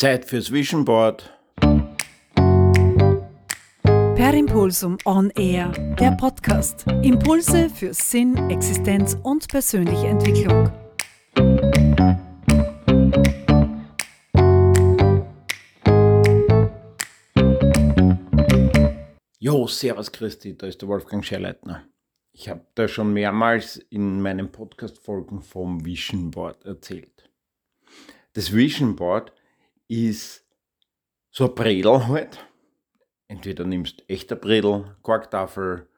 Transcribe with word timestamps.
Zeit 0.00 0.24
fürs 0.24 0.50
Vision 0.50 0.82
Board. 0.86 1.30
Per 3.90 4.32
Impulsum 4.32 4.96
On 5.04 5.28
Air, 5.36 5.72
der 6.00 6.12
Podcast. 6.12 6.86
Impulse 7.02 7.68
für 7.68 7.92
Sinn, 7.92 8.34
Existenz 8.48 9.18
und 9.22 9.46
persönliche 9.48 10.06
Entwicklung. 10.06 10.72
Jo, 19.38 19.66
Servus 19.66 20.10
Christi, 20.10 20.56
da 20.56 20.66
ist 20.66 20.80
der 20.80 20.88
Wolfgang 20.88 21.22
Scherleitner. 21.22 21.84
Ich 22.32 22.48
habe 22.48 22.64
da 22.74 22.88
schon 22.88 23.12
mehrmals 23.12 23.76
in 23.76 24.22
meinen 24.22 24.50
Podcast-Folgen 24.50 25.42
vom 25.42 25.84
Vision 25.84 26.30
Board 26.30 26.64
erzählt. 26.64 27.28
Das 28.32 28.54
Vision 28.54 28.96
Board 28.96 29.34
ist 29.90 30.46
so 31.30 31.48
ein 31.48 31.54
Bredel 31.56 32.06
halt. 32.06 32.46
Entweder 33.26 33.64
nimmst 33.64 34.04
echter 34.08 34.36
Bredel, 34.36 34.96
Korktafel, 35.02 35.88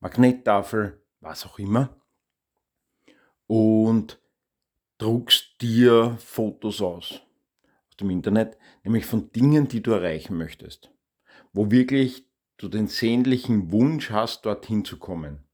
Magnettafel, 0.00 1.02
was 1.20 1.44
auch 1.44 1.58
immer. 1.58 1.94
Und 3.46 4.18
druckst 4.96 5.60
dir 5.60 6.16
Fotos 6.18 6.80
aus 6.80 7.20
aus 7.88 7.96
dem 8.00 8.10
Internet, 8.10 8.56
nämlich 8.82 9.04
von 9.04 9.30
Dingen, 9.32 9.68
die 9.68 9.82
du 9.82 9.92
erreichen 9.92 10.36
möchtest. 10.36 10.90
Wo 11.52 11.70
wirklich 11.70 12.26
du 12.56 12.68
den 12.68 12.88
sehnlichen 12.88 13.72
Wunsch 13.72 14.10
hast, 14.10 14.46
dorthin 14.46 14.84
zu 14.84 14.98
kommen. 14.98 15.44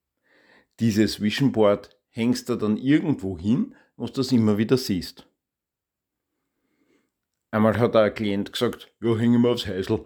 Dieses 0.78 1.20
Vision 1.20 1.52
Board 1.52 1.90
hängst 2.08 2.48
du 2.48 2.56
dann 2.56 2.76
irgendwo 2.76 3.38
hin, 3.38 3.74
wo 3.96 4.06
du 4.06 4.12
das 4.12 4.32
immer 4.32 4.58
wieder 4.58 4.76
siehst. 4.76 5.26
Einmal 7.54 7.78
hat 7.78 7.94
ein 7.94 8.12
Klient 8.12 8.52
gesagt, 8.52 8.92
ja, 9.00 9.16
hängen 9.16 9.40
wir 9.42 9.50
aufs 9.50 9.68
Häusl. 9.68 10.04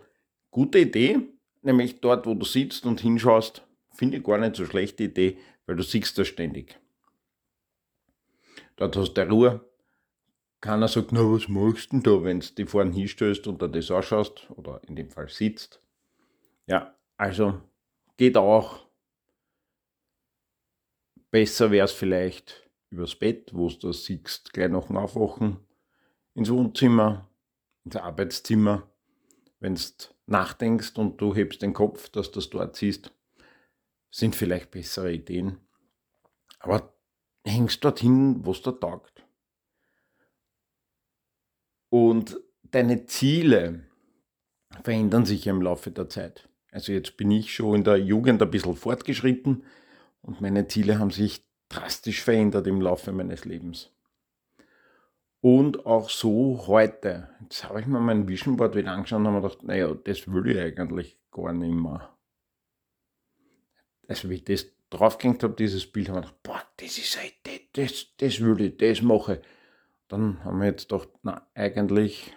Gute 0.51 0.81
Idee, 0.81 1.21
nämlich 1.63 2.03
dort, 2.03 2.27
wo 2.27 2.35
du 2.35 2.45
sitzt 2.45 2.85
und 2.85 3.01
hinschaust, 3.01 3.67
finde 3.91 4.19
ich 4.19 4.23
gar 4.23 4.37
nicht 4.37 4.57
so 4.57 4.67
schlechte 4.67 5.05
Idee, 5.05 5.39
weil 5.65 5.77
du 5.77 5.83
siehst 5.83 6.19
das 6.19 6.29
ständig. 6.29 6.79
Dort 8.77 8.99
hast 8.99 9.15
du 9.15 9.23
Ruhe. 9.23 9.65
Keiner 10.61 10.89
sagt, 10.89 11.11
na, 11.13 11.21
was 11.21 11.49
machst 11.49 11.91
du 11.91 11.97
denn 11.97 12.03
da, 12.03 12.23
wenn 12.23 12.41
du 12.41 12.47
die 12.49 12.67
vorne 12.67 12.93
hinstößt 12.93 13.47
und 13.47 13.63
da 13.63 13.67
das 13.67 13.91
anschaust 13.91 14.47
oder 14.51 14.83
in 14.87 14.95
dem 14.95 15.09
Fall 15.09 15.31
sitzt. 15.31 15.81
Ja, 16.67 16.95
also 17.17 17.63
geht 18.19 18.37
auch. 18.37 18.87
Besser 21.31 21.71
wäre 21.71 21.87
es 21.87 21.93
vielleicht 21.93 22.69
übers 22.91 23.17
Bett, 23.17 23.53
wo 23.55 23.71
du 23.71 23.87
das 23.87 24.05
siehst, 24.05 24.53
gleich 24.53 24.69
nach 24.69 24.89
dem 24.89 24.99
Aufwachen, 24.99 25.57
ins 26.35 26.51
Wohnzimmer, 26.51 27.25
ins 27.89 27.97
Arbeitszimmer, 27.97 28.87
wenn 29.61 29.75
du 29.75 29.81
nachdenkst 30.27 30.97
und 30.97 31.21
du 31.21 31.35
hebst 31.35 31.63
den 31.63 31.73
Kopf, 31.73 32.11
dass 32.11 32.31
du 32.31 32.41
das 32.41 32.51
dort 32.51 32.77
siehst, 32.77 33.13
sind 34.11 34.37
vielleicht 34.37 34.71
bessere 34.71 35.13
Ideen. 35.13 35.59
Aber 36.61 36.93
hängst 37.47 37.83
dorthin, 37.83 38.45
wo 38.45 38.53
es 38.53 38.63
dir 38.63 38.79
taugt. 38.79 39.25
Und 41.91 42.39
deine 42.63 43.07
Ziele 43.07 43.87
verändern 44.83 45.25
sich 45.25 45.47
im 45.47 45.63
Laufe 45.63 45.91
der 45.91 46.11
Zeit. 46.11 46.49
Also 46.71 46.93
jetzt 46.93 47.17
bin 47.17 47.31
ich 47.31 47.55
schon 47.55 47.77
in 47.77 47.85
der 47.85 47.97
Jugend 47.97 48.43
ein 48.43 48.51
bisschen 48.51 48.77
fortgeschritten 48.77 49.65
und 50.21 50.43
meine 50.43 50.69
Ziele 50.69 50.99
haben 50.99 51.11
sich 51.11 51.43
drastisch 51.71 52.23
verändert 52.23 52.67
im 52.67 52.83
Laufe 52.83 53.13
meines 53.13 53.47
Lebens. 53.47 53.91
Und 55.41 55.87
auch 55.87 56.11
so 56.11 56.67
heute. 56.67 57.29
Jetzt 57.43 57.65
habe 57.65 57.81
ich 57.81 57.87
mir 57.87 58.01
mein 58.01 58.27
Vision 58.27 58.57
Board 58.57 58.75
wieder 58.75 58.93
angeschaut 58.93 59.21
und 59.21 59.27
habe 59.27 59.37
mir 59.37 59.43
gedacht, 59.43 59.63
naja, 59.63 59.95
das 59.95 60.27
will 60.27 60.49
ich 60.49 60.59
eigentlich 60.59 61.17
gar 61.31 61.53
nicht 61.53 61.75
mehr. 61.75 62.17
Also 64.09 64.31
wie 64.31 64.35
ich 64.35 64.45
das 64.45 64.67
draufgehängt 64.91 65.43
habe, 65.43 65.55
dieses 65.55 65.91
Bild, 65.91 66.09
habe 66.09 66.21
ich 66.21 66.27
gedacht, 66.27 66.43
boah, 66.43 66.63
das 66.79 66.99
ist 66.99 67.19
eine 67.19 67.29
Idee, 67.29 67.69
das, 67.73 68.07
das 68.17 68.41
will 68.41 68.61
ich, 68.61 68.77
das 68.79 69.03
mache. 69.03 69.43
Dann 70.09 70.43
haben 70.45 70.59
wir 70.59 70.67
jetzt 70.67 70.89
gedacht, 70.89 71.11
na, 71.23 71.47
eigentlich, 71.55 72.35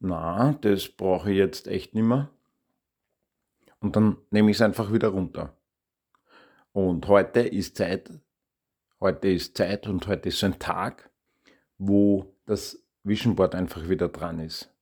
na, 0.00 0.52
das 0.60 0.88
brauche 0.88 1.30
ich 1.30 1.38
jetzt 1.38 1.66
echt 1.68 1.94
nicht 1.94 2.04
mehr. 2.04 2.30
Und 3.80 3.96
dann 3.96 4.18
nehme 4.30 4.50
ich 4.50 4.56
es 4.56 4.62
einfach 4.62 4.92
wieder 4.92 5.08
runter. 5.08 5.56
Und 6.72 7.06
heute 7.08 7.40
ist 7.40 7.76
Zeit, 7.76 8.10
heute 9.00 9.28
ist 9.28 9.56
Zeit 9.56 9.86
und 9.86 10.06
heute 10.06 10.28
ist 10.28 10.38
so 10.38 10.46
ein 10.46 10.58
Tag, 10.58 11.11
wo 11.84 12.32
das 12.46 12.80
Vision 13.02 13.34
Board 13.34 13.56
einfach 13.56 13.88
wieder 13.88 14.08
dran 14.08 14.38
ist. 14.38 14.72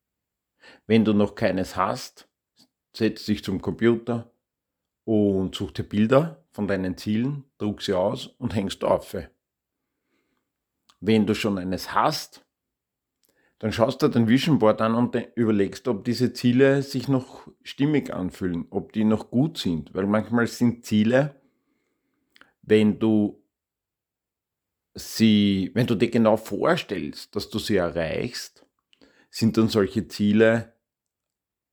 Wenn 0.87 1.05
du 1.05 1.15
noch 1.15 1.35
keines 1.35 1.75
hast, 1.75 2.29
setz 2.95 3.25
dich 3.25 3.43
zum 3.43 3.63
Computer 3.63 4.31
und 5.05 5.55
such 5.55 5.73
dir 5.73 5.85
Bilder 5.85 6.45
von 6.51 6.69
deinen 6.69 6.99
Zielen, 6.99 7.45
druck 7.57 7.81
sie 7.81 7.95
aus 7.95 8.27
und 8.27 8.55
hängst 8.55 8.85
auf. 8.85 9.17
Wenn 11.01 11.27
du 11.27 11.35
schon 11.35 11.57
eines 11.57 11.95
hast, 11.95 12.45
dann 13.61 13.73
schaust 13.73 14.03
du 14.03 14.09
dein 14.09 14.29
Vision 14.29 14.59
Board 14.59 14.83
an 14.83 14.95
und 14.95 15.17
überlegst, 15.37 15.89
ob 15.89 16.05
diese 16.05 16.35
Ziele 16.35 16.83
sich 16.83 17.09
noch 17.09 17.49
stimmig 17.63 18.13
anfühlen, 18.13 18.67
ob 18.69 18.93
die 18.93 19.05
noch 19.05 19.31
gut 19.31 19.57
sind. 19.57 19.95
Weil 19.95 20.07
manchmal 20.07 20.47
sind 20.47 20.85
Ziele, 20.85 21.41
wenn 22.63 22.99
du 22.99 23.40
sie, 25.01 25.71
wenn 25.75 25.87
du 25.87 25.95
dir 25.95 26.11
genau 26.11 26.37
vorstellst, 26.37 27.35
dass 27.35 27.51
du 27.51 27.59
sie 27.59 27.77
erreichst, 27.77 28.67
sind 29.31 29.57
dann 29.57 29.69
solche 29.69 30.09
Ziele 30.09 30.75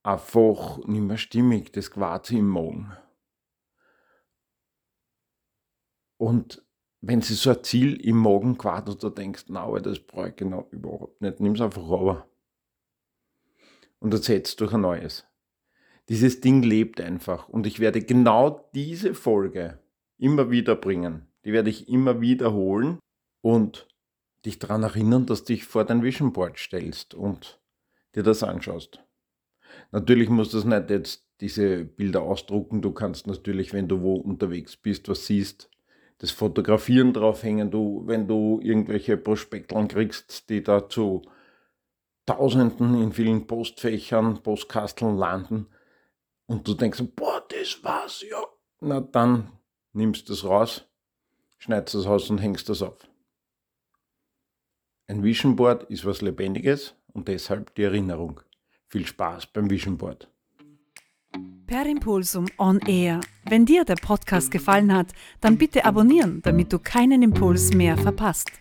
einfach 0.03 0.77
nicht 0.85 1.01
mehr 1.01 1.17
stimmig, 1.17 1.71
das 1.71 1.91
quasi 1.91 2.37
im 2.37 2.49
Morgen. 2.49 2.91
Und 6.17 6.65
wenn 7.01 7.21
sie 7.21 7.35
so 7.35 7.51
ein 7.51 7.63
Ziel 7.63 7.99
im 8.05 8.17
Magen 8.17 8.57
quasi 8.57 8.97
da 8.97 9.09
denkst, 9.09 9.45
na, 9.49 9.67
das 9.79 9.99
brauche 9.99 10.29
ich 10.29 10.35
genau 10.35 10.67
überhaupt 10.71 11.21
nicht, 11.21 11.39
nimm 11.39 11.53
es 11.53 11.61
einfach 11.61 11.83
runter. 11.83 12.27
Und 13.99 14.13
ersetzt 14.13 14.61
durch 14.61 14.73
ein 14.73 14.81
neues. 14.81 15.25
Dieses 16.09 16.39
Ding 16.39 16.61
lebt 16.61 17.01
einfach. 17.01 17.49
Und 17.49 17.65
ich 17.67 17.79
werde 17.79 18.01
genau 18.01 18.69
diese 18.73 19.13
Folge 19.13 19.79
immer 20.17 20.49
wieder 20.49 20.75
bringen. 20.75 21.27
Die 21.45 21.51
werde 21.51 21.69
ich 21.69 21.89
immer 21.89 22.21
wiederholen 22.21 22.99
und 23.41 23.87
dich 24.45 24.59
daran 24.59 24.83
erinnern, 24.83 25.25
dass 25.25 25.43
du 25.43 25.53
dich 25.53 25.65
vor 25.65 25.85
dein 25.85 26.03
Vision 26.03 26.33
Board 26.33 26.57
stellst 26.57 27.13
und 27.13 27.59
dir 28.15 28.23
das 28.23 28.43
anschaust. 28.43 29.03
Natürlich 29.91 30.29
musst 30.29 30.53
du 30.53 30.67
nicht 30.67 30.89
jetzt 30.89 31.25
diese 31.41 31.85
Bilder 31.85 32.21
ausdrucken. 32.21 32.81
Du 32.81 32.91
kannst 32.91 33.27
natürlich, 33.27 33.73
wenn 33.73 33.87
du 33.87 34.01
wo 34.01 34.15
unterwegs 34.15 34.75
bist, 34.75 35.07
was 35.09 35.25
siehst, 35.25 35.69
das 36.19 36.31
Fotografieren 36.31 37.13
draufhängen. 37.13 37.69
Du, 37.69 38.03
wenn 38.05 38.27
du 38.27 38.59
irgendwelche 38.61 39.17
Prospekteln 39.17 39.87
kriegst, 39.87 40.49
die 40.49 40.63
da 40.63 40.89
zu 40.89 41.21
Tausenden 42.25 43.01
in 43.01 43.13
vielen 43.13 43.47
Postfächern, 43.47 44.43
Postkasteln 44.43 45.17
landen 45.17 45.67
und 46.45 46.67
du 46.67 46.73
denkst, 46.73 47.01
boah, 47.15 47.41
das 47.47 47.81
war's, 47.83 48.21
ja. 48.29 48.43
Na 48.81 48.99
dann 48.99 49.51
nimmst 49.93 50.27
du 50.27 50.33
es 50.33 50.43
raus, 50.43 50.85
schneidest 51.57 51.95
es 51.95 52.05
aus 52.05 52.29
und 52.29 52.39
hängst 52.39 52.67
das 52.67 52.81
auf. 52.81 53.07
Ein 55.09 55.23
Vision 55.23 55.55
Board 55.55 55.83
ist 55.89 56.03
was 56.05 56.21
Lebendiges 56.21 56.93
und 57.13 57.29
deshalb 57.29 57.73
die 57.75 57.83
Erinnerung. 57.83 58.41
Viel 58.89 59.05
Spaß 59.05 59.47
beim 59.47 59.69
Vision 59.69 59.97
Board. 59.97 60.29
Per 61.65 61.85
Impulsum 61.85 62.47
On 62.57 62.79
Air. 62.79 63.21
Wenn 63.45 63.65
dir 63.65 63.85
der 63.85 63.95
Podcast 63.95 64.51
gefallen 64.51 64.93
hat, 64.93 65.13
dann 65.39 65.57
bitte 65.57 65.85
abonnieren, 65.85 66.41
damit 66.41 66.73
du 66.73 66.79
keinen 66.79 67.23
Impuls 67.23 67.73
mehr 67.73 67.97
verpasst. 67.97 68.51